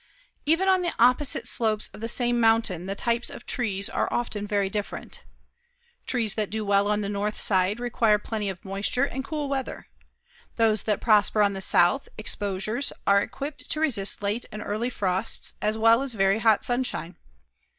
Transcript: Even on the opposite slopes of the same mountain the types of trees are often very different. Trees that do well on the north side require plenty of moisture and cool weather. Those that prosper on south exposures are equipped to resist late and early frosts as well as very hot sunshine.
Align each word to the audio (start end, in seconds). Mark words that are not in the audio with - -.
Even 0.47 0.67
on 0.67 0.81
the 0.81 0.95
opposite 0.97 1.45
slopes 1.45 1.87
of 1.93 2.01
the 2.01 2.07
same 2.07 2.39
mountain 2.39 2.87
the 2.87 2.95
types 2.95 3.29
of 3.29 3.45
trees 3.45 3.87
are 3.87 4.11
often 4.11 4.47
very 4.47 4.67
different. 4.67 5.23
Trees 6.07 6.33
that 6.33 6.49
do 6.49 6.65
well 6.65 6.87
on 6.87 7.01
the 7.01 7.07
north 7.07 7.39
side 7.39 7.79
require 7.79 8.17
plenty 8.17 8.49
of 8.49 8.65
moisture 8.65 9.03
and 9.05 9.23
cool 9.23 9.47
weather. 9.47 9.89
Those 10.55 10.81
that 10.89 11.01
prosper 11.01 11.43
on 11.43 11.61
south 11.61 12.09
exposures 12.17 12.91
are 13.05 13.21
equipped 13.21 13.69
to 13.69 13.79
resist 13.79 14.23
late 14.23 14.47
and 14.51 14.63
early 14.65 14.89
frosts 14.89 15.53
as 15.61 15.77
well 15.77 16.01
as 16.01 16.13
very 16.15 16.39
hot 16.39 16.63
sunshine. 16.63 17.15